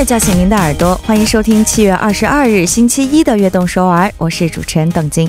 [0.00, 5.28] 乐叫醒您的耳朵，欢迎收听七月二十二日星期一的《悦动首尔》，我是主持人邓晶。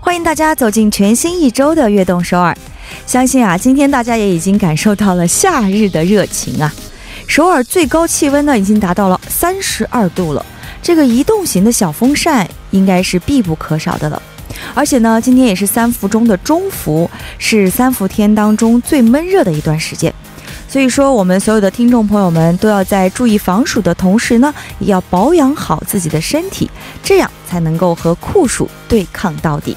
[0.00, 2.52] 欢迎大家走进全新一周的《悦动首尔》。
[3.04, 6.72] 相信啊，今天大家也已经感受到了夏日的热情啊！
[7.26, 10.46] 首尔最高气温呢，已经达到了三十二度了。
[10.80, 14.22] 这个移动型的小风扇应该是必不可少的了。
[14.72, 20.14] 而且呢，今天也是三伏中的中伏，是三伏天当中最闷热的一段时间。
[20.69, 26.69] 所以说，我们所有的听众朋友们都要在注意防暑的同时呢，也要保养好自己的身体，
[27.03, 29.75] 这样才能够和酷暑对抗到底。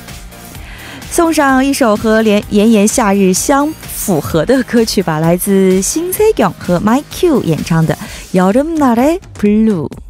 [1.10, 7.96] 送上一首和连炎炎夏日相符合的歌曲吧，来自新세경和 My Q 演唱的《
[8.36, 9.88] 여름날의 Blue》。
[9.88, 10.01] 햇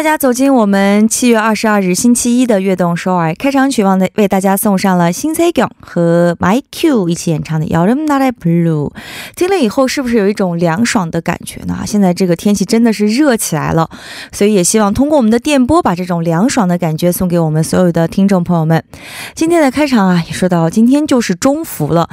[0.00, 8.88] 大家走进我们七月二十二日星期一的《悦动首尔》开场曲，望为大家送上了新 C 港和 My Q 一起演唱的《Your m Not Blue》。
[9.36, 11.80] 听了以后，是不是有一种凉爽的感觉呢？
[11.86, 13.90] 现在这个天气真的是热起来了，
[14.32, 18.82] 所以也希望通过我们的电波，把这种凉爽的感觉送给我们所有的听众朋友们。
[19.34, 22.08] 今天的开场啊，也说到今天就是中伏了，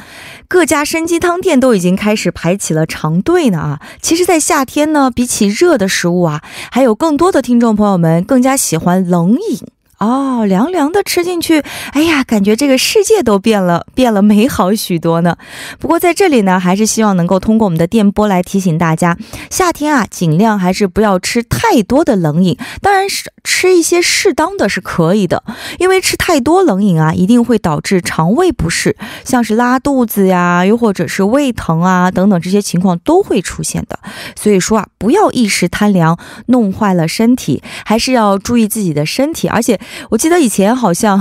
[0.50, 3.80] 各家参鸡汤店都已经开始排起了长队呢啊。
[4.02, 7.77] 其实，在夏天呢，比起热的食物啊，还有更多的听众。
[7.78, 9.77] 朋友们更加喜欢冷饮。
[10.00, 15.38] 哦，凉凉的吃进去，哎呀，感觉这个世界都变了，变了美好许多呢。
[15.80, 19.18] 不过在这里呢，还是希望能够通过我们的电波来提醒大家，
[19.50, 25.44] 夏天啊，尽量还是不要吃太多的冷饮，当然是吃一些适当的是可以的，
[25.80, 33.98] 因为吃太多冷饮啊，一定会导致肠胃不适，像是拉肚子呀，又或者是胃疼啊等等这些情况都会出现的。
[34.36, 39.80] 所以说啊，不要一时贪凉，弄坏了身体，还是要注意自己的身体，而且。
[40.10, 41.20] 我记得以前好像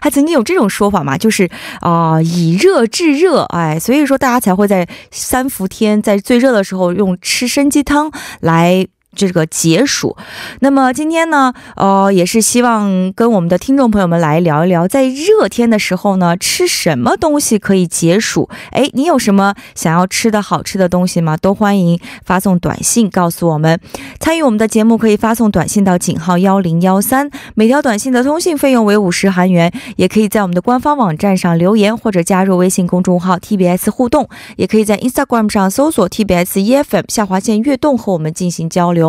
[0.00, 8.10] 还曾经有这种说法嘛，就是啊、以热制热，哎，所以说大家才会在三伏天，在最热的时候用吃参鸡汤
[8.40, 8.88] 来。
[9.16, 10.16] 这个解暑，
[10.60, 18.48] 那么今天呢，呃，也是希望跟我们的听众朋友们来聊一聊，在热天的时候呢，吃什么东西可以解暑？
[18.72, 21.36] 哎，你有什么想要吃的好吃的东西吗？
[21.36, 23.80] 都欢迎发送短信告诉我们。
[24.20, 29.72] 参与我们的节目可以发送短信到井号幺零幺三，每条短信的通信费用为五十韩元。
[29.96, 39.05] 也可以在我们的官方网站上留言，或者加入微信公众号 TBS 互动，也可以在 Instagram 上搜索 TBS EFM 下划线悦动和我们进行交流。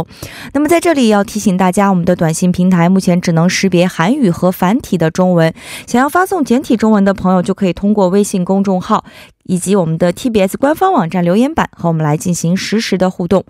[0.54, 5.54] 那么在这里要提醒大家，我们的短信平台目前只能识别韩语和繁体的中文，
[5.86, 9.06] 想要发送简体中文的朋友，就可以通过微信公众号。
[9.50, 13.46] 以及我们的 TBS 官方网站留言板和我们来进行实时的互动，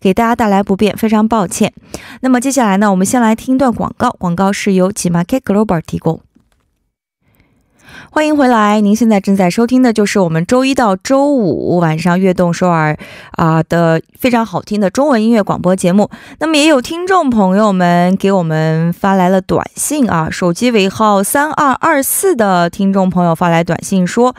[0.00, 1.72] 给大家带来不便，非常抱歉。
[2.20, 6.25] 那么接下来呢，我们先来听一段广告，广告是由 Gmarket Global 提供。
[8.10, 12.96] 欢迎回来，您现在正在收听的就是我们周一到周五晚上悦动首尔
[13.32, 16.08] 啊、的非常好听的中文音乐广播节目。
[16.38, 24.34] 那么也有听众朋友们给我们发来了短信啊，手机尾号三二二四的听众朋友发来短信说，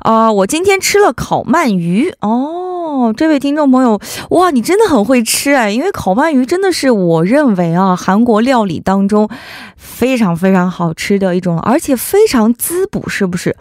[0.00, 2.71] 啊、我今天吃了烤鳗鱼哦。
[2.82, 4.00] 哦这位听众朋友，
[4.30, 5.70] 哇，你真的很会吃哎！
[5.70, 9.28] 因为烤鳗鱼真的是我认为啊，韩国料理当中
[9.76, 13.56] 非常非常好吃的一种，而且非常滋补，是不是？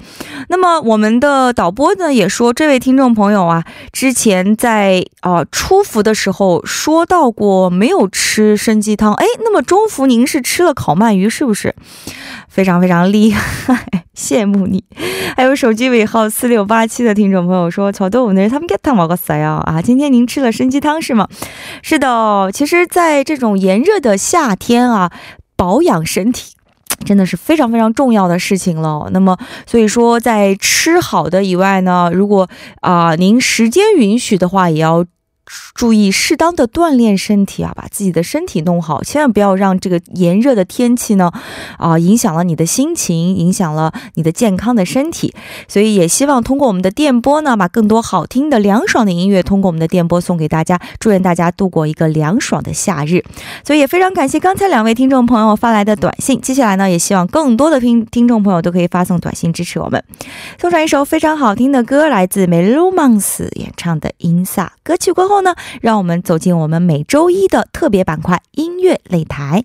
[0.50, 11.76] 那么我们的导播呢也说，这位听众朋友啊，之前在啊、初伏的时候说到过没有吃参鸡汤，哎，那么中伏您是吃了烤鳗鱼，是不是？
[12.52, 13.86] 非常非常厉害。
[14.14, 14.84] 羡慕你，
[15.38, 19.82] 还有手机尾号四六八七的听众朋友说：“乔豆，那是他们该汤毛个塞啊啊！
[19.82, 21.28] 今天您吃了参鸡汤是吗？
[21.82, 25.12] 是的，其实，在这种炎热的夏天啊，
[25.56, 26.54] 保养身体。”
[27.04, 29.10] 真的是非常非常重要的事情了。
[29.12, 32.48] 那么，所以说在吃好的以外呢，如果
[32.82, 35.04] 啊、您时间允许的话，也要
[35.74, 41.32] 注意适当的锻炼身体啊，把自己的身体弄好，千万不要让这个炎热的天气呢，
[41.78, 45.34] 啊、影响了你的心情，影响了你的健康的身体。
[45.68, 53.24] 所以也希望通过我们的电波呢，把更多好听的凉爽的音乐通过我们的电波送给大家，祝愿大家度过一个凉爽的夏日。
[53.66, 60.04] 所以也非常感谢刚才两位听众朋友发来的短信，接下来呢，也希望更多的听听众朋友都可以发送短信支持我们。
[60.60, 64.66] 送上一首非常好听的歌，来自美路曼斯演唱的《音萨》。
[64.84, 69.64] 歌曲过后后呢，让我们走进我们每周一的特别板块——音乐擂台。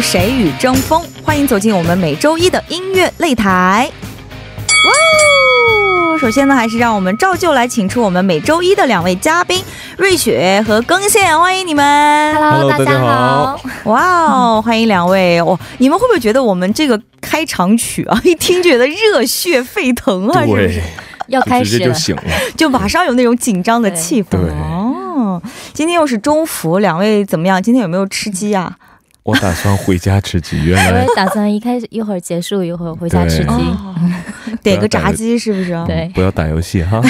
[0.00, 1.02] 谁与争锋？
[1.22, 3.90] 欢迎走进我们每周一的音乐擂台。
[4.84, 4.92] 哇
[6.14, 6.18] 哦！
[6.18, 9.62] 首先呢，还是让我们照旧来请出我们每周一的两位嘉宾
[9.96, 13.60] 瑞雪和更线，欢迎你们！Hello，大家好！
[13.84, 15.42] 哇哦，欢迎两位！
[15.42, 20.44] 哇，你们会不会觉得我们这个开场曲啊，一听觉得热血沸腾啊？
[20.44, 20.82] 对，
[21.28, 22.22] 要开始就醒了，
[22.56, 25.42] 就马上有那种紧张的气氛哦。
[25.72, 27.62] 今天又是中服，两位怎么样？
[27.62, 28.74] 今天有没有吃鸡啊？
[29.26, 33.54] 我打算回家吃鸡， 原我来也打算一开始一会儿结束，一会儿回家吃鸡。
[34.62, 35.72] 点个炸鸡是不是？
[35.86, 37.02] 对不要打游戏哈。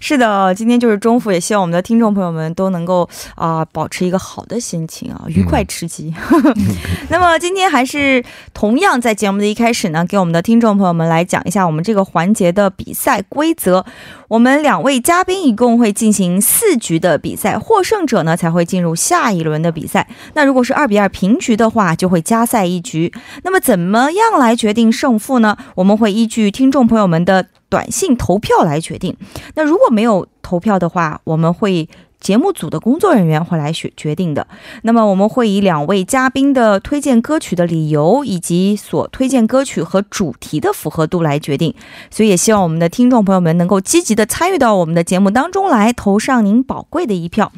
[0.00, 6.12] 是的，今天就是中伏，也希望我们的听众朋友们都能够啊、保持一个好的心情啊，愉快吃鸡。
[7.10, 13.84] 那么今天还是同样在节目的一开始呢，给我们的听众朋友们来讲一下我们这个环节的比赛规则。
[14.28, 20.08] 我们两位嘉宾一共会进行四局的比赛，获胜者呢才会进入下一轮的比赛。
[20.34, 23.12] 那如果是二比二平局的话，就会加赛一局。
[23.42, 25.56] 那么怎么样来决定胜负呢？
[25.74, 29.16] 我们会依据听众朋友们的短信投票来决定。
[29.54, 31.88] 那如果没有投票的话，我们会
[32.20, 34.46] 节目组的工作人员会来决决定的。
[34.82, 41.74] 那么我们会以两位嘉宾的推荐歌曲的理由，以及所推荐歌曲和主题的符合度来决定。
[42.10, 47.50] 所以也希望我们的听众朋友们能够积极的参与到我们的节目当中来，投上您宝贵的一票。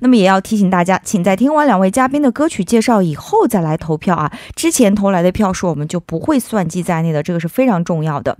[0.00, 4.32] 那么也要提醒大家，请在听完两位嘉宾的歌曲介绍以后再来投票啊！
[4.54, 8.36] 之前投来的票数我们就不会算计在内的，这个是非常重要的。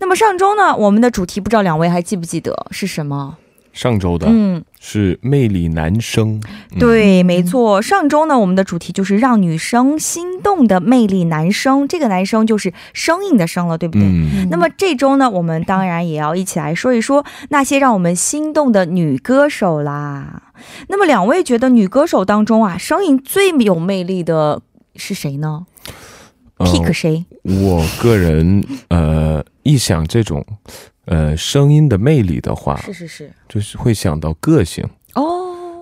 [0.00, 3.36] 那么上周呢，我们的主题不知道两位还记不记得是什么？
[3.76, 6.40] 上周的嗯，是魅力男生，
[6.72, 7.82] 嗯，对，没错。
[7.82, 14.02] 上周呢，我们的主题就是让女生心动的魅力男生，这个男生就是声音的声了，对不对？
[14.02, 20.54] 嗯，那么这周呢，我们当然也要一起来说一说那些让我们心动的女歌手啦。
[20.88, 24.62] 那么两位觉得女歌手当中啊，声音最有魅力的
[24.94, 25.66] 是谁呢、
[26.56, 27.24] 呃 p i c k 谁？
[27.42, 30.42] 我个人呃，一想这种
[31.06, 35.22] 呃，声音的魅力的话，是是是，就是会想到个性哦。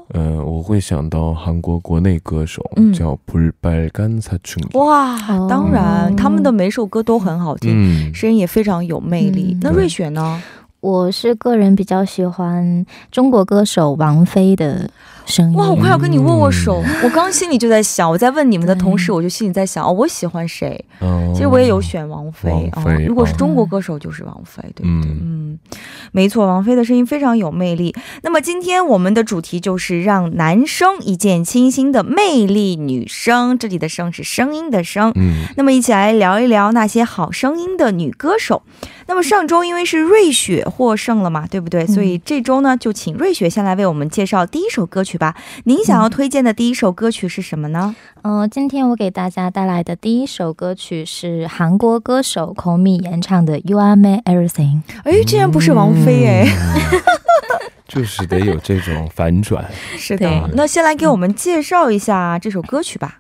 [0.08, 2.62] 呃，我会想到韩国国内歌手
[2.92, 4.62] 叫《不白干杀虫》。
[4.78, 5.18] 哇，
[5.48, 9.56] 当然，他们的每首歌都很好听，声音也非常有魅力。
[9.62, 10.42] 那瑞雪呢？
[10.80, 14.90] 我是个人比较喜欢中国歌手王菲的。
[15.26, 15.56] 声音。
[15.56, 16.82] 哇，我快要跟你握握手。
[16.84, 20.82] 嗯我刚刚心里就在想，我在问你们的同时，我就心里在想，哦，我喜欢谁？
[21.00, 22.50] 哦其实我也有选王菲。
[22.74, 25.10] 王菲哦，如果是哦中国歌手，就是王菲，对不对？
[25.10, 25.58] 嗯嗯，
[26.12, 27.94] 没错，王菲的声音非常有魅力。
[28.22, 35.12] 那么今天我们的主题就是让男生一见倾心的魅力女生，这里的“声”是声音的“声”。
[35.16, 38.62] 嗯，那么一起来聊一聊那些好声音的女歌手。
[39.06, 41.86] 那么上周因为是瑞雪获胜了嘛，对不对？
[41.86, 45.34] 所以这周呢，就请瑞雪先来为我们介绍第一首歌曲吧。
[45.64, 47.94] 您想要推荐的第一首歌曲是什么呢？
[48.26, 54.80] 嗯、今天我给大家带来的第一首歌曲是韩国歌手孔米演唱的《You Are My Everything》。
[55.04, 56.46] 哎，竟然不是王菲哎。
[56.48, 57.00] 嗯
[57.86, 59.64] 就是得有这种反转。
[59.96, 63.18] 是对的，那先来给我们介绍一下这首歌曲吧。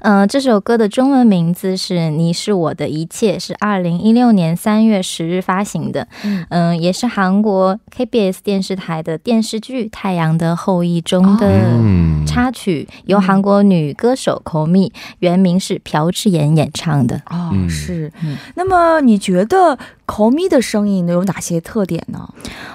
[0.00, 6.08] 嗯、这首歌的中文名字是《你是我的一切》，是二零一六年三月十日发行的。
[6.24, 17.16] 嗯嗯、也是韩国 KBS 电视台的电视剧《太阳的后裔》中的嗯，插曲，由韩国女歌手口蜜，原名是朴智妍演唱的。
[17.30, 18.36] 哦，嗯是嗯。
[18.54, 22.28] 那么你觉得口咪的声音都有哪些特点呢？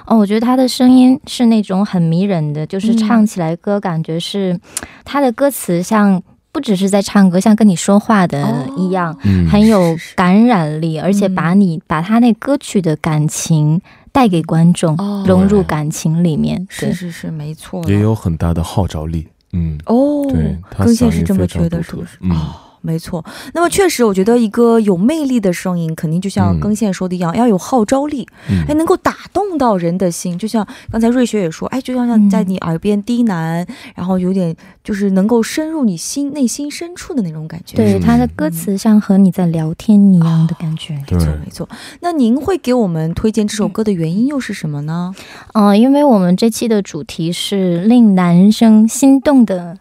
[0.06, 4.60] 哦，我觉得他的声音是那种很迷人的，就是嗯唱起来歌感觉是，
[5.04, 13.82] 他的歌词像不只是在唱歌，像跟你说话的一样，嗯很有感染力，而且把你把他那歌曲的感情
[14.12, 16.66] 带给观众，哦融入感情里面。
[16.80, 17.84] 对，是是是，没错。
[17.90, 19.28] 也有很大的号召力。
[19.56, 22.18] 嗯，哦，对，他更线是这么嗓音非常觉得，是不是？
[22.22, 22.32] 嗯。
[22.32, 22.56] 哦，
[22.86, 23.26] 没错。
[23.54, 30.38] 那么确实，我觉得一个有魅力的声音，肯定就像嗯更线说的一样，要有号召力，嗯哎，能够打动到人的心。
[30.38, 33.66] 就像刚才瑞雪也说，哎，就像像在你耳边低喃，
[33.96, 37.76] 然后有点就是能够深入你心内心深处的那种感觉。
[37.76, 40.94] 对，他的歌词像和你在聊天一样的感觉。
[40.94, 41.68] 没错对没错。
[42.02, 45.14] 那您会给我们推荐这首歌的原因又是什么呢？
[45.54, 49.78] 嗯、因为我们这期的主题是令男生心动的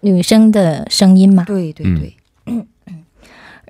[0.00, 1.44] 女生的声音嘛。
[1.44, 2.16] 对对嗯对，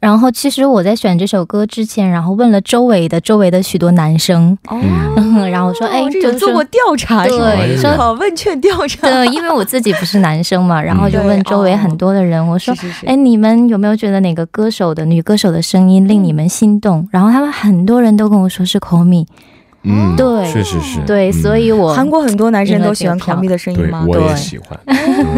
[0.01, 4.79] 然后其实我在选这首歌之前，然后问了周围的周围的许多男生，哦，
[5.17, 7.53] 嗯然后我说， 哎，这就是有做过调查是吗？
[7.57, 9.09] 对，说好问卷调查。
[9.09, 12.75] 对，因为我自己不是男生嘛，然后就问周围很多的人，我说
[13.07, 17.09] 哎，你们有没有觉得哪个歌手的女歌手的声音令你们心动？
[17.11, 19.27] 然后他们很多人都跟我说是 Call Me，
[19.83, 21.01] 嗯，对确实是。
[21.07, 24.05] 对，嗯所以我韩国很多男生都喜欢赢了这个票考咪的声音对吗？
[24.07, 24.79] 我也对喜欢。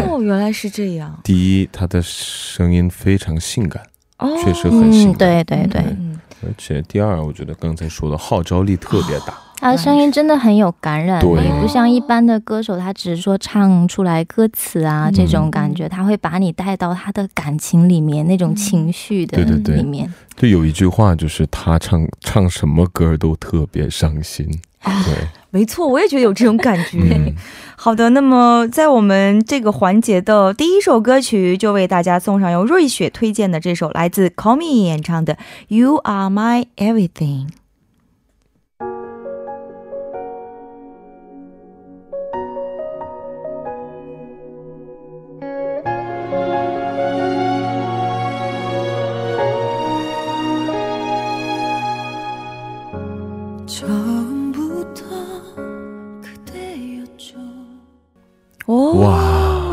[0.09, 1.11] 哦，原来是这样。
[1.23, 3.81] 第一，他的声音非常性感，
[4.21, 9.37] 哦，确实很性嗯，对对对，嗯，而且第二，我觉得刚才说的号召力特别大。
[9.57, 15.13] 他的声音真的很有感染力，不像一般的歌手，他只是说唱出来歌词啊、嗯。
[15.13, 19.75] 这种感觉，他会把你带到他的感情里面，那种情绪的对对对。
[19.75, 20.11] 里面。
[20.35, 24.47] 就有一句话，就是他唱唱什么歌都特别伤心。
[24.83, 26.97] 对，没错，我也觉得有这种感觉。
[26.99, 27.33] 嗯，
[27.75, 35.35] 好的，那么在我们这个环节的第一首歌曲，就为大家送上由瑞雪推荐的这首来自 Call Me 演唱的
[35.67, 37.47] 《You Are My Everything》。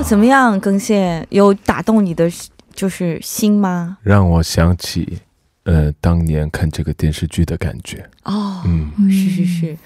[0.09, 2.31] 怎么样，更线有打动你的
[2.73, 3.99] 就是心吗？
[4.03, 5.19] 让我想起，
[5.65, 8.09] 呃，当年看这个电视剧的感觉。
[8.25, 9.79] 哦，嗯，是是是，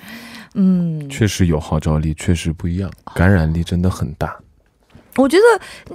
[0.55, 4.37] 嗯，确实有号召力，确实不一样，感染力真的很大。
[5.17, 5.43] 我觉得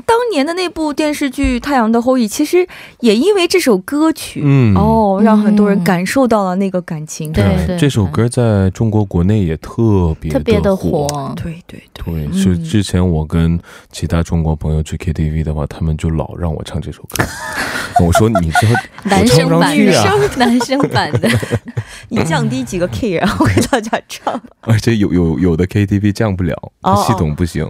[0.05, 2.67] 当年的那部电视剧《太阳的后裔》，其实
[2.99, 7.31] 也因为这首歌曲，嗯，哦，让很多人嗯感受到了那个感情。
[7.31, 7.43] 对
[7.79, 11.33] 这首歌在中国国内也特别特别的火。
[11.35, 13.59] 对对对，是之前我跟
[13.91, 17.23] 其他中国朋友去 KTV 的话，他们就老让我唱这首歌。
[18.05, 18.67] 我说你这
[19.09, 21.29] 男唱不上生版的，男生版的，
[22.09, 24.39] 你降低几个 K，然后给大家唱。
[24.61, 27.67] 而且有有有的 KTV 降不了，哦系统不行，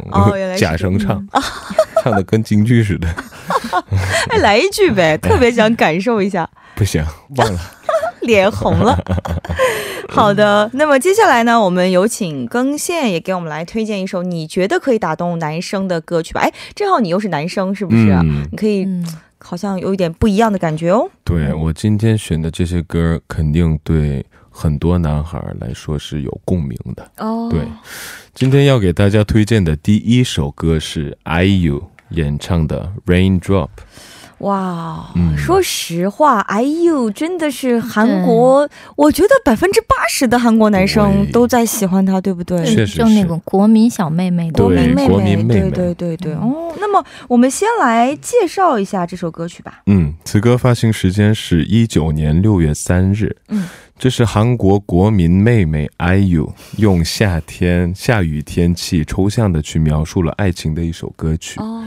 [0.58, 1.26] 假声唱，
[2.04, 3.08] 唱的跟京剧似的，
[4.30, 7.04] 哎，来一句呗， 特别想感受一下，不行，
[7.38, 7.60] 忘了。
[8.22, 8.98] 脸红了。
[10.10, 16.42] 好的，那么接下来呢，我们有请更线也给我们来推荐一首你觉得可以打动男生的歌曲吧。
[16.42, 18.22] 哎，正好你又是男生，是不是啊？
[18.26, 19.06] 嗯，你可以嗯，
[19.40, 21.10] 好像有一点不一样的感觉哦。
[21.24, 24.26] 对我今天选的这些歌，肯定对
[24.60, 27.12] 很多男孩来说是有共鸣的。
[27.18, 27.62] 哦对，
[28.34, 33.68] 今天要给大家推荐的第一首歌是 IU 演唱的《Raindrop》。
[34.40, 42.64] 哇，嗯说实话哎呦真的是韩国，我觉得百分之八十的韩国男生都在喜欢她，对不对？
[42.66, 46.34] 确实就那种国民小妹妹国民妹国民妹妹对对对对。
[46.34, 49.82] 嗯哦，那么我们先来介绍一下这首歌曲吧。
[49.88, 53.36] 嗯，此歌发行时间是一九年六月三日。
[53.50, 53.68] 嗯，
[53.98, 61.60] 这是韩国国民妹妹 IU 用夏天下雨天气抽象的去描述了爱情的一首歌曲。
[61.60, 61.84] 哦，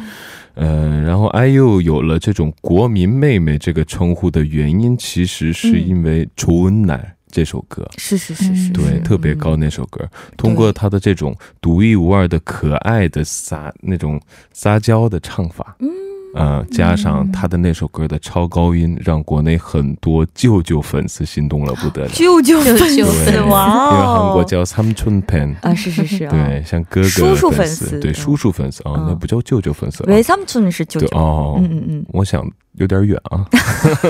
[0.62, 6.97] 嗯，然后 IU 有了这种“国民妹妹”这个称呼的原因，其实是因为《楚恩奶》
[7.31, 14.21] 这首歌，是是是是，对，特别高那首歌，通过她的这种独一无二的可爱的撒那种
[14.52, 15.88] 撒娇的唱法，嗯。
[16.35, 22.09] 呃，加上他的那首歌的超高音，让国内很多舅舅粉丝心动了不得了。
[22.11, 28.15] 舅舅粉丝对哇因为韩国哦，叫 Samchun Pen，啊是是是啊，对，像哥哥叔叔粉粉丝对，嗯。
[28.15, 29.07] 叔叔粉丝啊，嗯。
[29.09, 30.07] 那不叫舅舅粉丝啊。
[30.09, 33.45] 为三村是舅舅，哦，嗯嗯嗯，我想有点远啊。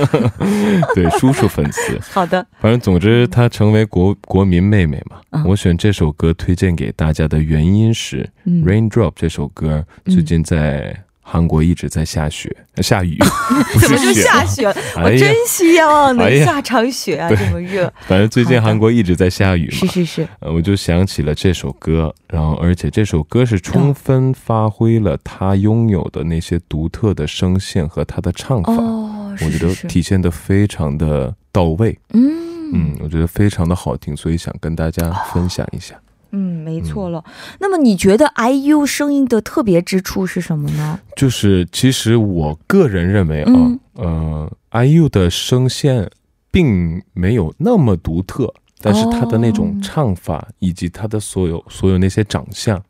[0.94, 5.16] 对，叔叔粉丝，好的，反正总之，她成为国国民妹妹嘛。
[5.30, 8.64] 嗯我选这首歌推荐给大家的原因是，嗯。
[8.64, 10.94] Raindrop》这首歌最近在
[11.30, 13.16] 韩国一直在下雪，呃 下雨，
[13.72, 14.74] 不怎么就下雪了？
[15.04, 17.36] 我真，希望能下场雪啊，对。
[17.38, 17.92] 这么热。
[18.08, 32.50] 反正最近韩国一直在下雨嘛，是是是，呃我就想起了这首歌，然后而且这首歌是充分发挥了他拥有的那些独特的声线和他的唱法，哦，我觉得体现的非常的到位，嗯。
[32.72, 35.94] 嗯，我觉得非常的好听，所以想跟大家分享一下。
[36.32, 37.24] 嗯，没错了。
[37.58, 40.98] 那么你觉得 IU 声音的特别之处是什么呢？
[41.16, 46.10] 就是其实我个人认为啊，嗯呃，IU 的声线
[46.50, 52.82] 并没有那么独特，但是他的那种哦唱法以及他的所有所有那些长相，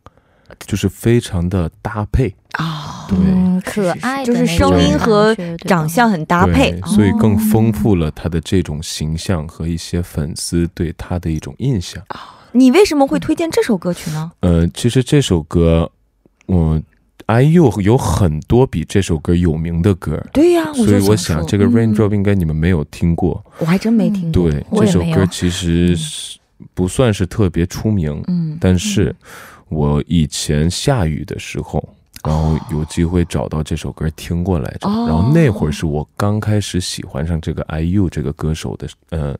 [0.66, 5.34] 就是非常的搭配，啊，对嗯，可爱就是声音和
[5.66, 12.02] 长相很搭配，所以更丰哦富了他的这种形象和一些粉丝对他的一种印象。
[12.52, 14.32] 你为什么会推荐这首歌曲呢？
[14.40, 15.90] 呃，其实这首歌，
[16.46, 16.80] 我
[17.26, 20.20] IU 有很多比这首歌有名的歌。
[20.32, 23.44] 对呀、所以我想，这个嗯 Raindrop 应该你们没有听过。
[23.58, 24.50] 我还真没听过。
[24.50, 26.38] 对，这首歌其实是
[26.74, 29.14] 不算是特别出名，嗯，但是
[29.68, 31.88] 我以前下雨的时候，
[32.24, 39.36] 然后有机会找到这首歌听过来着，哦然后那会儿是我刚开始喜欢上这个 IU 这个歌手的呃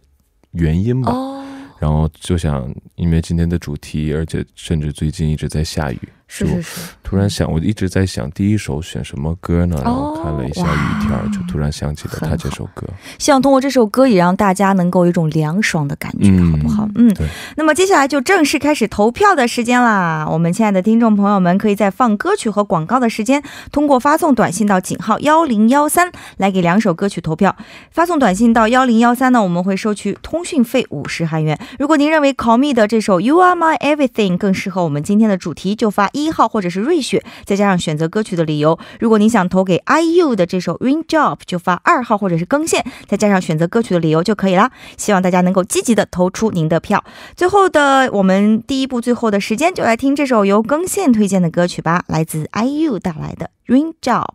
[0.52, 1.10] 原因吧。
[1.12, 1.44] 哦，
[1.80, 5.98] 然后就想，因为今天的主题，而且甚至最近一直在下雨，
[6.32, 9.76] 是是是，突然想，我一直在想第一首选什么歌呢？
[9.84, 12.86] 然后看了一下雨天就突然想起了他这首歌。
[13.18, 16.88] 希望通过这首歌也让大家能够有一种凉爽的感觉，嗯好不好？
[16.94, 17.26] 嗯对。
[17.56, 20.24] 那么接下来就正式开始投票的时间啦！
[20.30, 27.56] 我们亲爱的听众朋友们，可以在放歌曲和广告的时间，通过发送短信到井号幺零幺三来给两首歌曲投票。
[27.90, 31.58] 发送短信到幺零幺三呢，我们会收取通讯费五十韩元。
[31.80, 38.78] 如果您认为 Call Me 的这首 You Are My Everything 更适合我们今天的主题，就发一一号或者是瑞雪，再加上选择歌曲的理由。
[38.98, 44.70] 如果您想投给 IU 的这首 Rain Job，就发二号或者是更线，再加上选择歌曲的理由就可以啦。
[44.96, 47.04] 希望大家能够积极的投出您的票。
[47.36, 54.26] 最后的我们第一步最后的时间，就来听这首由更线推荐的歌曲吧，来自 IU 带来的 Rain Job。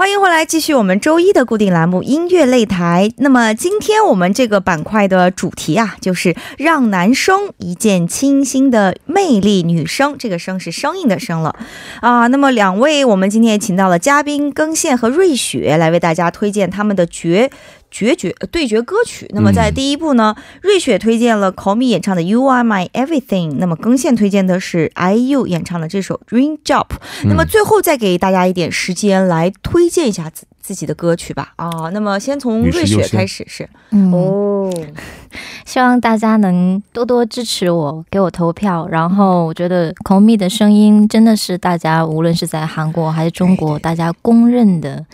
[0.00, 3.12] 欢迎回来，继续我们周一的固定栏目音乐擂台。
[3.18, 11.54] 那么今天我们这个板块的主题啊，就是让男生一见倾心的魅力女生，这个声是声音的声了
[12.00, 12.28] 啊。
[12.28, 17.50] 那么两位我们今天也请到了嘉宾更线和瑞雪来为大家推荐他们的绝。
[17.90, 19.26] 决绝呃对决歌曲。
[19.30, 26.86] 那么在第一部呢，瑞雪推荐了 Call Me 演唱的 You Are My Everything，那么更线推荐的是 IU 演唱的这首 Rain Job。
[27.24, 31.52] 那么最后再给大家一点时间来推荐一下自自己的歌曲吧。
[31.56, 34.72] 啊，那么先从瑞雪开始是嗯，哦，
[35.66, 38.86] 希望大家能多多支持我，给我投票。
[38.88, 45.04] 然后我觉得 m i 的声音真的是大家无论是在韩国还是中国，大家公认的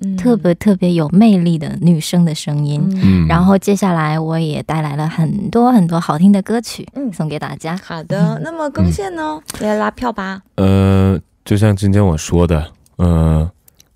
[0.00, 2.82] 嗯特别特别有魅力的女生的声音。
[2.90, 7.78] 嗯嗯，然后接下来我也带来了很多很多好听的歌曲，嗯送给大家。
[7.84, 10.42] 好的，那么更线呢，来拉票吧。
[10.56, 13.48] 呃，就像今天我说的，呃，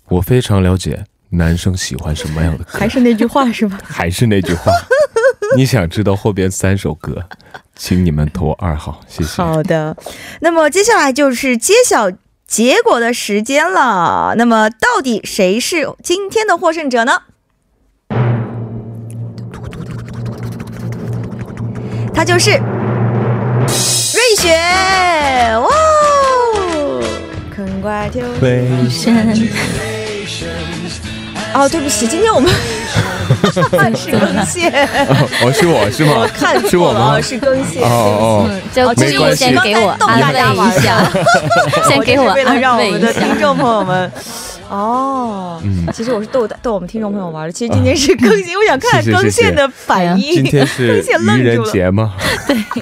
[0.07, 2.79] 我非常了解男生喜欢什么样的歌？
[2.79, 3.79] 还是那句话是吧？
[3.85, 4.71] 还是那句话。
[5.57, 7.23] 你想知道后边三首歌，
[7.75, 9.41] 请你们投二号，谢谢。
[9.41, 9.95] 好的，
[10.41, 12.11] 那么接下来就是揭晓
[12.47, 14.35] 结果的时间了。
[14.37, 17.21] 那么到底谁是今天的获胜者呢？
[22.13, 22.59] 他就是瑞
[24.37, 24.53] 雪
[25.53, 25.69] 哦！
[27.55, 29.98] 肯怪天飞升。
[31.53, 32.51] 哦，对不起，今天我们
[33.53, 34.69] 是更谢，
[35.41, 36.27] 哦，是我是吗？
[36.33, 37.19] 看是我吗？
[37.21, 37.81] 是更谢。
[37.81, 41.03] 哦哦，就故意没关系先给我安慰一下，
[41.87, 43.35] 先给我安慰一我们的听下。
[43.41, 44.11] 众朋友们。
[44.69, 47.51] 哦，嗯其实我是逗逗我们听众朋友玩的。
[47.51, 50.35] 其实今天是更新， 我想看更线的反应。
[50.35, 52.13] 今天是 更线愣愚人节吗？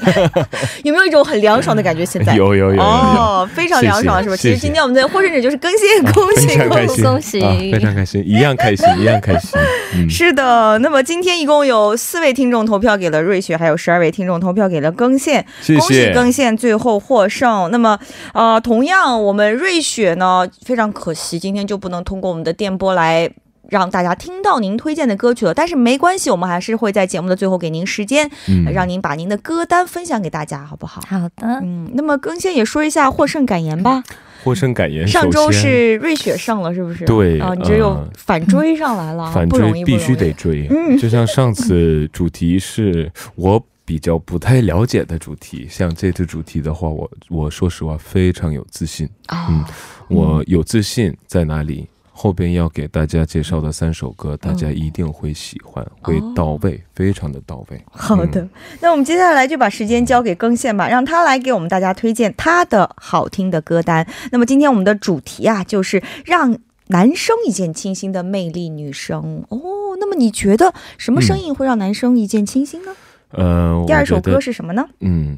[0.84, 2.06] 有没有一种很凉爽的感觉？
[2.06, 4.36] 现在有有有有有，哦，非常凉爽，是吧？
[4.36, 9.52] 其实今天我们的获胜者就是更新，恭喜恭喜，恭喜啊非常开心，一样开心，一样开心。
[9.96, 15.46] 嗯，是的，那么今天一共有四位听众投票给了瑞雪，还有十二位听众投票给了更线。
[15.66, 16.12] 恭喜。
[16.14, 17.70] 更线最后获胜。
[17.72, 17.98] 那么，
[18.34, 23.30] 呃，同样我们瑞雪呢，非常可惜，今天就不能通过我们的电波来。
[23.70, 31.02] 让大家听到您推荐的歌曲了，但是没关系，我们还是会在节目的最后给您时间，嗯呃让您把您的歌单分享给大家，好不好？
[31.06, 34.02] 好的，嗯，那么更先也说一下获胜感言吧。
[34.42, 37.04] 获胜感言，上周是瑞雪上了，是不是？
[37.04, 40.66] 对啊，你这又呃反追上来了，反追必须得追。
[40.70, 49.08] 嗯就像上次主题是我比较不太了解的主题，像这次主题的话，我我说实话非常有自信。
[49.30, 49.66] 哦嗯
[50.10, 51.88] 我有自信在哪里？
[52.12, 57.82] 后边要给大家介绍的三首歌，大家一定会喜欢，会到位，非常的到位。
[57.92, 58.50] 好的，嗯
[58.82, 64.06] 那我们接下来就把时间交给更线吧，让他来给我们大家推荐他的好听的歌单。
[64.32, 69.60] 那么今天我们的主题啊，就是让男生一见倾心的魅力女生哦。
[70.00, 72.96] 那么你觉得什么声音会让男生一见倾心呢？
[73.32, 74.88] 呃，第二首歌是什么呢？
[75.02, 75.38] 嗯，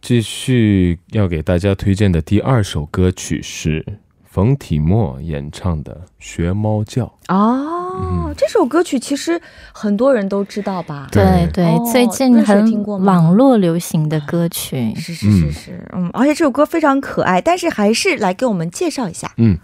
[0.00, 3.84] 继续要给大家推荐的第二首歌曲是
[4.24, 7.04] 冯提莫演唱的《学猫叫》。
[7.34, 9.40] 哦，嗯这首歌曲其实
[9.72, 11.08] 很多人都知道吧？
[11.10, 19.32] 对对哦，最近瑞雪很听过吗网络流行的歌曲，是是是是，嗯，而且这首歌非常可爱，但是还是来给我们介绍一下。
[19.38, 19.58] 嗯，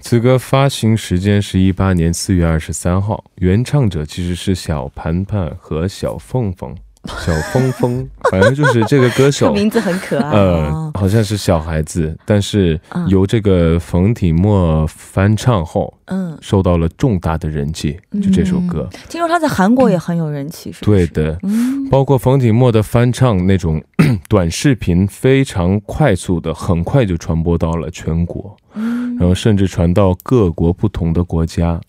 [0.00, 6.74] 此歌发行时间是一八年四月二十三号，原唱者其实是小盘盘和小凤凤，
[7.08, 9.52] 小峰峰，反正就是这个歌手。
[9.54, 17.98] 名字很可爱、呃哦，，好像是小孩子，但是嗯由这个冯提莫翻唱后，嗯，受到了重大的人气。
[18.22, 21.06] 就这首歌，听说他在韩国也很有人气，是不是？
[21.06, 23.82] 对的，嗯，包括冯提莫的翻唱那种
[24.28, 31.80] 短视频，非常快速的，很快就传播到了全国，嗯然后甚至传到各国不同的国家。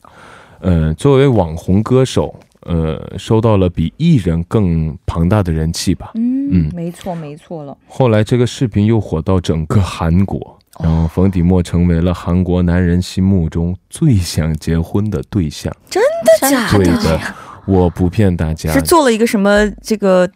[0.60, 6.12] 呃，作为网红歌手，呃，收到了比艺人更庞大的人气吧。
[6.16, 7.78] 嗯嗯没错没错了。
[7.88, 15.74] 后来这个视频又火到整个韩国，然后冯提莫成为了韩国男人心目中最想结婚的对象。
[15.90, 16.02] 真
[16.42, 17.22] 的假的对的的，
[17.66, 20.30] 我不骗大家，是做了一个什么这个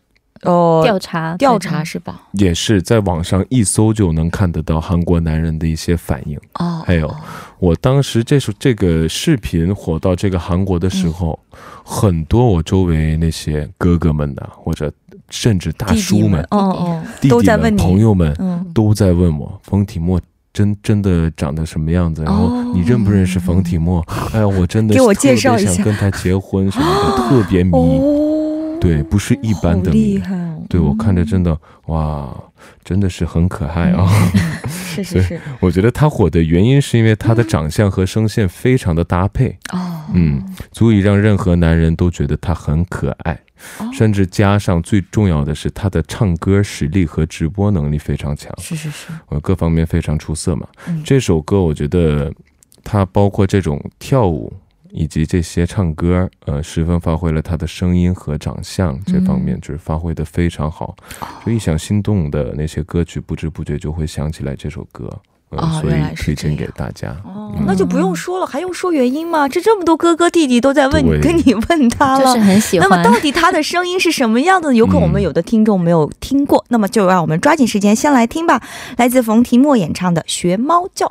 [0.43, 2.21] 哦调查调查是吧？
[2.33, 6.37] 也是在网上一搜就能看得到韩国男人的一些反应。
[6.55, 7.13] 哦，还有，
[7.61, 14.91] 我当时这首这个视频火到这个韩国的时候，嗯很多我周围那些哥哥们呐、或者
[15.29, 20.19] 甚至大叔们、哦哦，弟弟们、都在问朋友们嗯，都在问我冯提莫。
[20.53, 22.23] 真真的长得什么样子？
[22.25, 24.01] 然后哦你认不认识冯提莫？
[24.33, 27.71] 哎呀，我真的给我特别介绍一下想跟他结婚什么的， 特别迷。
[27.71, 28.30] 哦，
[28.81, 30.19] 对，不是一般的厉。
[30.19, 32.35] 害哦，对我看着真的哇，
[32.83, 34.09] 真的是很可爱啊！
[34.67, 43.39] 是是是，我觉得他火的原因是因为他的长相和声线非常的搭配，哦，嗯，足以让任何男人都觉得他很可爱，
[43.77, 50.67] 哦甚至加上最重要的是他的唱歌实力和直播能力非常强，是是是，呃，各方面非常出色嘛。
[50.87, 52.33] 嗯这首歌我觉得
[52.83, 54.51] 它包括这种跳舞。
[54.93, 60.95] 以及这些唱歌，呃，十分发挥了他的声音和长相这方面，就是发挥的非常好。
[61.45, 65.09] 就一想心动的那些歌曲，不知不觉就会想起来这首歌，
[65.49, 67.09] 呃所以推荐给大家。
[67.23, 69.47] 哦嗯，那就不用说了，还用说原因吗？
[69.47, 73.03] 这这么多哥哥弟弟都在问你，跟你问他了，就是很喜欢那么。
[73.03, 74.73] 到底他的声音是什么样的？
[74.75, 78.61] 有可能我们有的听众没有听过，那么就让我们抓紧时间先来听吧。
[78.97, 81.07] 来自冯提莫演唱的《学猫叫》。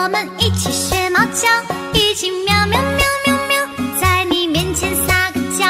[0.00, 1.48] 我们一起学猫叫，
[1.92, 5.66] 一起喵喵喵喵喵，在你面前撒个娇，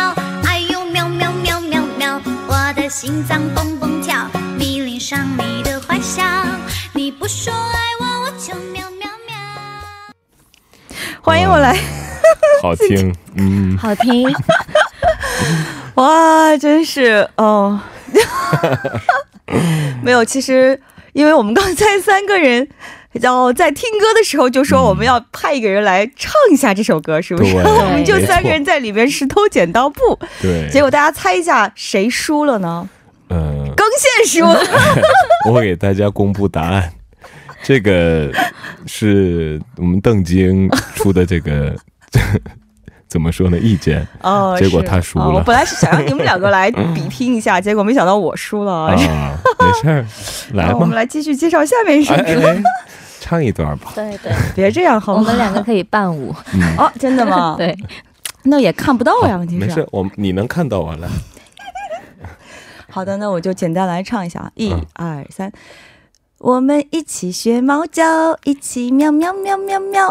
[0.46, 6.22] 哎呦喵喵喵喵喵，我的心脏蹦蹦跳，迷恋上你的坏笑，
[6.92, 9.34] 你不说爱我，我就喵喵喵。
[11.22, 11.74] 欢迎我来，
[12.62, 14.30] 好听，嗯，好听，
[15.94, 17.80] 哇，真是哦，
[20.04, 20.80] 没有，其实
[21.14, 22.68] 因为我们刚才三个人
[23.12, 27.52] 然后在听歌的时候就说我们要派一个人来唱一下这首歌，是不是？
[27.54, 32.88] 对 我们就三个人在里面石头剪刀布，对，结果大家猜一下谁输了呢？
[33.28, 34.60] 呃，更线输了。
[35.48, 36.92] 我会给大家公布答案。
[37.62, 38.30] 这个
[38.86, 41.74] 是我们邓晶出的这个
[43.08, 43.58] 怎么说呢？
[43.58, 48.72] 意见哦，结果他输了哦我本来是想让你们两个来比拼一下， 结果没想到我输了。
[48.72, 48.94] 啊，
[49.58, 50.06] 没事儿，
[50.54, 52.22] 来我们，来继续介绍下面一首歌。
[52.22, 52.62] 哎哎，哎
[53.20, 53.90] 唱一段吧。
[53.94, 55.20] 对对， 别这样好我？
[55.20, 56.34] 们两个可以伴舞。
[56.54, 57.76] 嗯，哦，真的吗？，对，
[58.44, 59.66] 那也看不到呀，问题是。
[59.66, 61.08] 没事，我你能看到我了。
[62.90, 65.50] 好的，那我就简单来唱一下啊，一嗯二三。
[66.39, 70.07] 我们一起学猫叫，一起喵喵喵喵喵。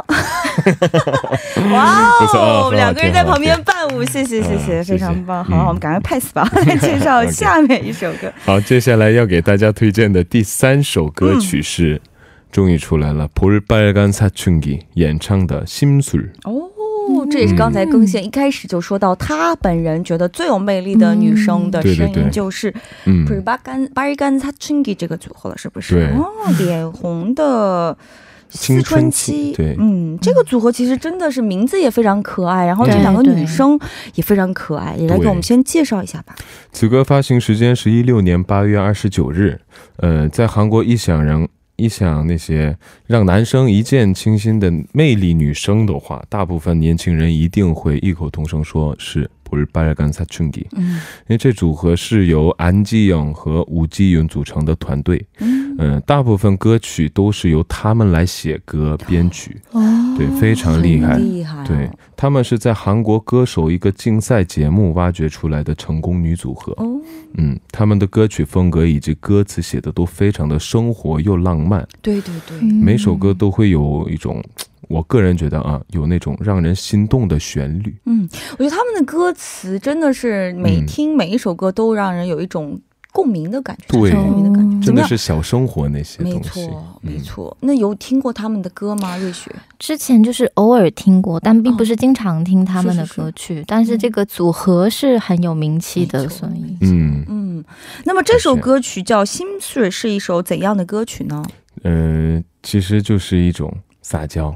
[1.70, 5.44] 哇不错啊哦，我们两个人在旁边挺伴舞，谢谢谢嗯谢，谢谢非常棒。
[5.50, 8.32] 嗯好，我们赶快 pass 吧，来介绍 OK 下面一首歌。
[8.46, 12.00] 好，接下来要给大家推荐的第三首歌曲是，
[12.50, 16.50] 终于出来了，볼빨간사춘기演唱的《心술》。
[16.50, 16.70] 哦，
[17.29, 22.73] 这也是刚才更新一开始就说到，他本人觉得最有魅力的女生的声音就是
[23.05, 25.95] 嗯，不是巴干巴尔干萨春吉这个组合了，是不是？
[25.95, 26.27] 对哦，
[26.59, 27.97] 脸红的。
[28.49, 33.77] 青思春春期期，对嗯，这个组合其实真的是名字也非常可爱，然后这两个女生
[34.15, 36.33] 也非常可爱，也来给我们先介绍一下吧。
[36.71, 39.59] 此歌发行时间是一六年八月二十九日。
[39.97, 41.45] 呃，在韩国一想人
[41.77, 49.29] 一想那些让男生一见倾心的魅力女生的话，大部分年轻人一定会异口同声说是。
[49.46, 50.66] 볼빨간사춘기。
[50.76, 55.24] 嗯因为这组合是由安基영和吴基윤组成的团队。
[55.38, 59.80] 嗯，嗯，大部分歌曲都是由他们来写歌、编曲，哦，
[60.16, 61.16] 对，非常厉害。
[61.16, 66.72] 厉害、哦，对，他们是在韩国歌手一个竞赛节目挖掘出来的成功女组合。
[66.76, 67.00] 哦，
[67.38, 74.42] 嗯，他们的歌曲风格以及歌词写的都非常的生活又浪漫，对对对，嗯每首歌都会有一种，
[74.89, 77.95] 我个人觉得啊，有那种让人心动的旋律。
[78.05, 82.79] 嗯，我觉得他们的歌词真的是每嗯听每一首歌都让人有一种
[83.11, 84.85] 共鸣的感觉，对共鸣的感觉？
[84.85, 87.57] 真的是小生活那些没东西，错，没嗯错。
[87.59, 89.17] 那有听过他们的歌吗？
[89.17, 89.51] 瑞雪？
[89.79, 93.63] 之前就是偶尔听过，但并不是经常听他们的是是是歌曲。
[93.67, 97.65] 但是这个组合是很有名气的，所以嗯，嗯，
[98.05, 101.43] 那么这首歌曲叫《心碎》，是一首怎样的歌曲呢？
[101.83, 104.55] 呃，其实就是一种撒娇，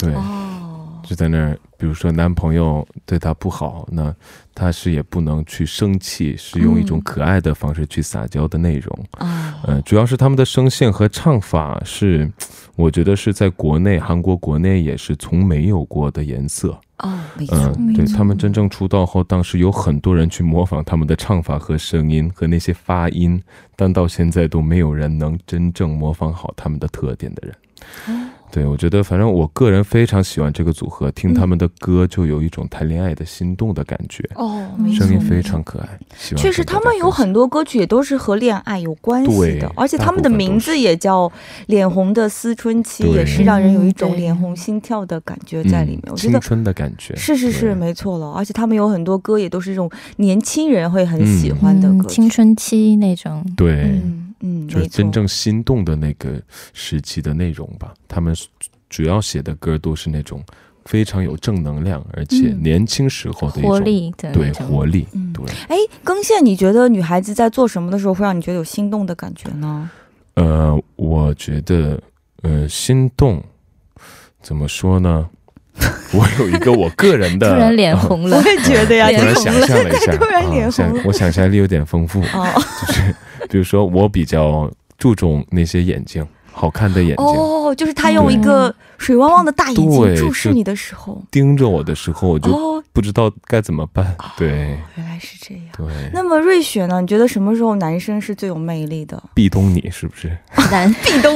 [0.00, 4.14] 对，哦，就在那儿，比如说男朋友对她不好，那
[4.54, 9.06] 她是也不能去生气，是用一种嗯可爱的方式去撒娇的内容。
[9.18, 12.30] 嗯，呃，主要是他们的声线和唱法是，
[12.76, 16.78] 我觉得是在国内韩国国内也是从没有过的颜色。
[16.98, 23.42] 哦，没错，嗯、对没错他们真正出道后，当时有很多人去模仿他们的唱法和声音和那些发音，
[23.74, 27.56] 但到现在都没有人能真正模仿好他们的特点的人。
[28.06, 35.88] 哦对，我觉得反正我个人非常喜欢这个组合，听嗯他们的歌就有一种谈恋爱的心动的感觉，哦，没错声音非常可爱。
[36.36, 41.28] 确实，他们有很多歌曲也都是和恋爱有关系的，而且他们的名字也叫
[41.66, 46.02] 《脸红的思春期》，也是让人有一种脸红心跳的感觉在里面。
[46.06, 48.32] 嗯我觉得青春的感觉是是是，没错了。
[48.32, 52.16] 而且他们有很多歌也都是这种年轻人会很喜欢的歌曲。
[52.16, 53.82] 青春期那种，对。
[53.82, 56.40] 嗯嗯，就是真正心动的那个
[56.72, 57.92] 时期的内容吧。
[58.08, 58.34] 他们
[58.88, 60.42] 主要写的歌都是那种
[60.84, 65.44] 非常有正能量，而且嗯年轻时候的一种活力的对活力，嗯对。
[65.68, 69.88] 哎，更线，你觉得女孩子在做什么的时候会让你觉得有心动的感觉呢？
[70.34, 72.00] 呃，我觉得
[72.42, 73.42] 呃，心动
[74.42, 75.28] 怎么说呢？
[76.12, 78.42] 我有一个我个人的，突然脸红了 我。
[78.42, 81.02] 也觉得呀，突然脸红了想象了一下， 突然脸红了。
[81.06, 82.46] 我想象力有点丰富，哦
[82.86, 83.14] 就是
[83.50, 87.26] 比如说我比较注重那些眼睛，好看的眼睛。
[87.26, 94.16] 哦，就是他用一个水汪汪的大眼睛注视你的时候，盯着我的时候，我就哦，不知道该怎么办。
[94.36, 95.64] 对原来是这样。
[95.76, 97.00] 对，那么瑞雪呢？
[97.00, 99.20] 你觉得什么时候男生是最有魅力的？
[99.34, 100.30] 壁咚你是不是？
[100.70, 101.34] 男壁咚，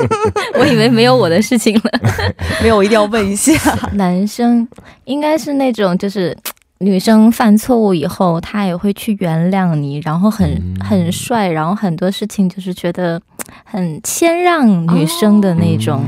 [0.58, 2.00] 我以为没有我的事情了。
[2.62, 3.52] 没有，我一定要问一下。
[3.92, 4.66] 男生
[5.04, 6.34] 应该是那种就是。
[6.82, 10.76] 女生犯错误以后，她也会去原谅你，然后很、嗯。
[10.82, 13.20] 很帅，然后很多事情就是觉得
[13.64, 14.66] 很谦让
[14.96, 16.02] 女生的那种，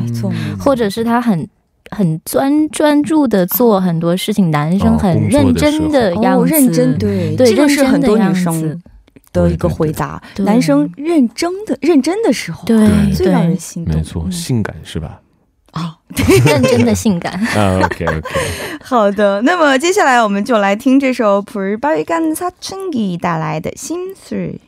[0.58, 1.46] 或者是他很
[1.90, 8.80] 很专专注的做很多事情，男生哦很认真的样子，哦，认真，对，对，这个是很多女认真的样生子
[9.32, 10.20] 的一个回答。
[10.34, 13.12] 对对男生认真的认真的时候，对对。
[13.12, 13.94] 最让人，心动。
[13.94, 14.32] 没错，嗯。
[14.32, 15.08] 性感是吧？
[15.08, 15.20] 啊，
[16.46, 17.32] 认真的性感。
[17.56, 18.22] 啊，OK OK，
[18.82, 19.40] 好的。
[19.42, 24.60] 那么接下来我们就来听这首普尔巴瑞干萨春吉带来的《心碎》。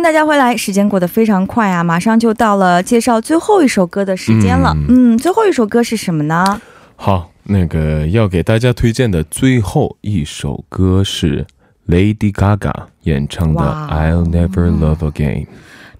[0.00, 4.74] 迎大家回来，时间过得非常快啊，马上就到了介绍最后一首歌的时间了。
[4.88, 6.58] 嗯最后一首歌是什么呢？
[6.96, 11.46] 好，那个要给大家推荐的最后一首歌是
[11.86, 13.60] Lady Gaga 演唱的
[13.90, 15.44] 《I'll Never Love Again》。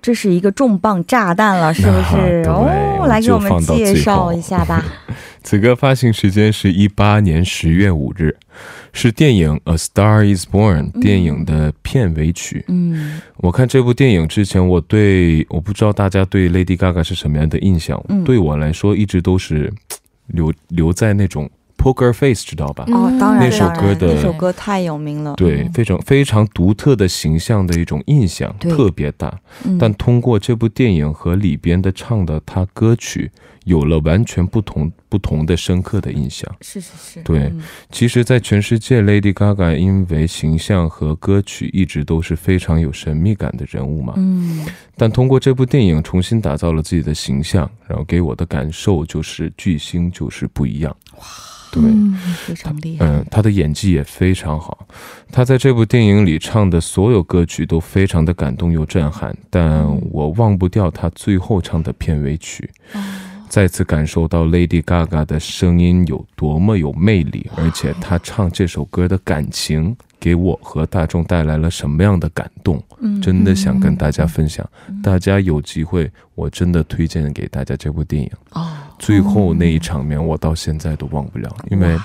[0.03, 2.43] 这是一个重磅炸弹了， 是不是？
[2.49, 4.85] 啊哦，来给我们介绍一下吧。
[5.43, 8.37] 此歌发行时间是一八年十月五日，
[8.93, 12.63] 是电影《A Star Is Born》电影的片尾曲。
[12.69, 17.99] 嗯我看这部电影之前，我对我不知道大家对 Lady Gaga 是什么样的印象。
[18.09, 19.73] 嗯对我来说，一直都是
[20.27, 21.49] 留留在那种
[21.81, 22.85] Poker Face，知道吧？
[22.89, 25.35] 嗯哦，当然，那首歌的那首歌太有名了。
[25.37, 29.29] 对，非常非常独特的形象的一种印象，特别大。
[29.65, 33.31] 嗯但通过这部电影和里边的唱的他歌曲，
[33.65, 36.55] 有了完全不同不同的深刻的印象。
[36.61, 44.15] 是是是，对嗯其实，在全世界，Lady Gaga 因为形象和歌曲一直都是非常有神秘感的人物嘛。
[44.17, 44.67] 嗯
[44.97, 50.95] 但通过这部电影重新打造了自己的形象，然后给我的感受就是巨星就是不一样。
[51.71, 52.15] 对，嗯
[52.47, 53.07] 非常厉害。
[53.07, 54.87] 嗯，他的演技也非常好。
[55.31, 62.69] 他在这部电影里唱的所有歌曲都非常的感动又震撼，但我忘不掉他最后唱的片尾曲。
[63.49, 74.65] 再次感受到 Lady Gaga 的声音有多么有魅力，而且她唱这首歌的感情给我和大众带来了什么样的感动，嗯真的想跟大家分享。
[75.03, 78.31] 大家有机会，我真的推荐给大家这部电影。
[78.53, 78.69] 哦，
[79.01, 81.99] 最后那一场面，我到现在都忘不了，因为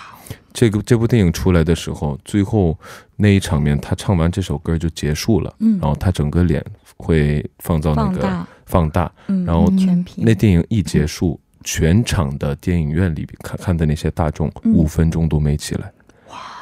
[0.54, 2.76] 这个这部电影出来的时候，最后
[3.18, 5.78] 那一场面，他唱完这首歌就结束了，嗯。
[5.82, 6.64] 然后他整个脸
[6.96, 9.12] 会放到那个放大，
[9.46, 9.70] 然后
[10.16, 14.74] 那电影一结束，全场的电影院里看看的那些大众，嗯。
[14.74, 15.92] 五分钟都没起来，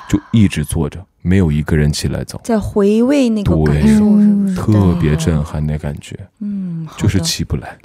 [0.10, 4.56] 就一直坐着，没有一个人起来走，在回味那个对感受，是不是？
[4.56, 7.78] 特别震撼那感觉，嗯，就是起不来。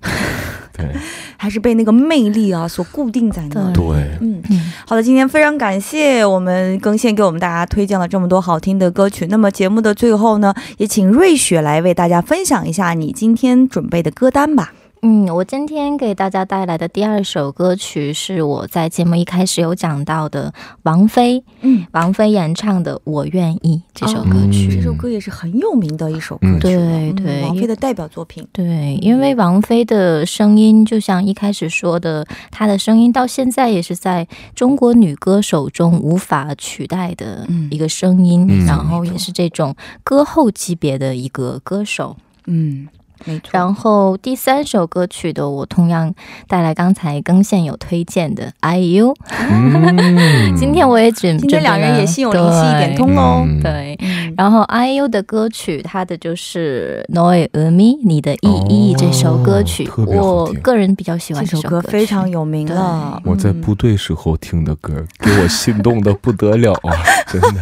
[0.78, 0.88] 对
[1.36, 3.74] 还是被那个魅力啊所固定在那里。
[3.74, 3.84] 对
[4.20, 4.42] 嗯
[4.86, 9.26] 好的，今天非常感谢我们更新给我们大家推荐了这么多好听的歌曲。
[9.28, 14.72] 那么节目的最后呢，也请瑞雪来为大家分享一下你今天准备的歌单吧。
[15.02, 24.68] 嗯，我今天给大家带来的第二首歌曲是我在节目一开始有讲到的王菲，嗯，王菲演唱的《我愿意》这首歌嗯曲。
[24.74, 26.60] 这首歌也是很有名的一首歌嗯。
[26.60, 28.46] 曲了，对对嗯王菲的代表作品。
[28.52, 37.68] 对，因为王菲的声音，就像一开始说的，她的声音到现在也是在中国女歌手中无法取代的嗯。
[37.70, 38.66] 一个声音，嗯。
[38.66, 42.16] 然后也是这种歌后级别的一个歌手。
[42.50, 42.88] 嗯，
[43.24, 43.50] 没错。
[43.52, 46.14] 然后第三首歌曲的，我同样
[46.46, 49.14] 带来刚才更线有推荐的《IU》，
[49.50, 53.44] 嗯今天我也准今天两人也心有灵犀一点通哦。
[53.46, 53.96] 嗯对。
[54.00, 63.20] 嗯然后 IU 的歌曲，它的就是《Noi Umi》你的意义、哦这首歌曲，我个人比较喜欢这首首歌非常有名了。
[63.24, 66.92] 我在嗯部队时候听的歌，给我心动的不得了啊！
[67.26, 67.60] 真的，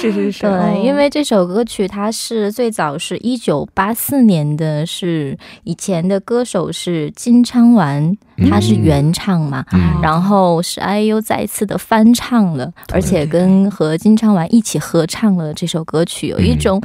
[0.00, 0.82] 是是是，对，哦。
[0.82, 8.16] 因为这首歌曲它是最早是一九八四年的，是以前的歌手是金昌完，
[8.48, 10.00] 他是原唱嘛，嗯。
[10.02, 16.80] 然后是 IU 再次的翻唱了，而且跟和金昌完一起合唱了这首歌曲，有一种、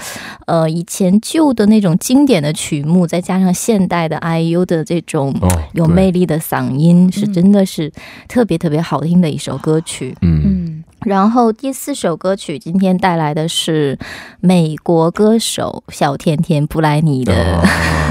[0.47, 5.33] 呃以前旧的那种经典的曲目，再加上现代的 IU 的这种。
[5.41, 7.33] 哦，有魅力的嗓音是嗯。
[7.33, 7.91] 真的是
[8.27, 10.15] 特别特别好听的一首歌曲。
[10.21, 10.41] 嗯。
[10.43, 10.64] 嗯
[11.05, 13.97] 然后第四首歌曲今天带来的是
[14.41, 17.61] 美国歌手小甜甜布莱尼的哦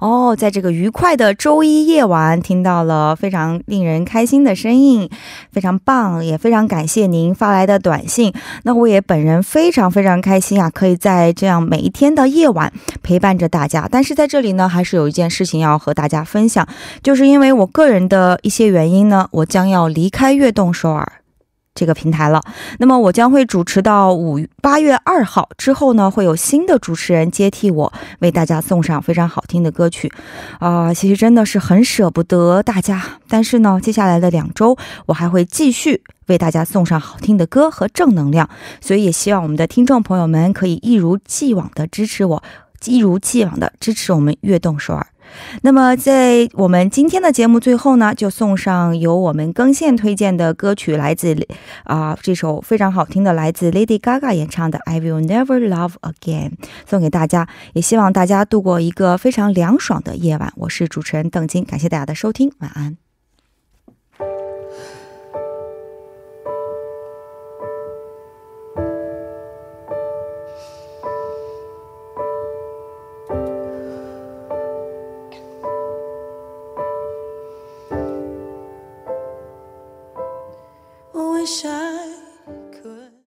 [0.00, 5.08] 哦，在这个愉快的周一夜晚，听到了非常令人开心的声音，
[5.50, 8.31] 非常棒，也非常感谢您发来的短 短信。
[8.61, 12.71] 那我也本人非常非常开心啊，可以在这样每一天的夜晚
[13.01, 13.87] 陪伴着大家。
[13.91, 16.67] 但是在这里呢，还是有一件事情要和大家分享，
[17.01, 21.11] 就是因为我个人的一些原因呢，我将要离开悦动首尔。
[21.77, 22.41] 这个平台了，
[22.79, 30.11] 那么我将会主持到五八月二号之后呢，会有新的主持人接替我，为大家送上非常好听的歌曲，
[30.59, 32.99] 啊、其实真的是很舍不得大家，
[33.29, 34.75] 但是呢，接下来的两周
[35.05, 38.49] 我还会继续为大家送上好听的歌和正能量，
[38.81, 42.43] 所以也希望我们的听众朋友们可以一如既往的支持我，
[42.85, 45.05] 一如既往的支持我们悦动首尔。
[45.61, 51.35] 那么，在我们今天的节目最后呢，就送上由我们更线推荐的歌曲，来自
[51.83, 56.49] 啊、这首非常好听的，来自 Lady Gaga 演唱的《I Will Never Love Again》，
[56.85, 57.47] 送给大家。
[57.73, 60.51] 也希望大家度过一个非常凉爽的夜晚。
[60.55, 63.06] 我是主持人邓晶，感谢大家的收听，晚安。
[81.47, 81.96] shine.